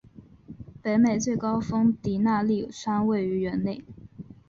[0.81, 3.83] 北美最高峰迪纳利山位于园内。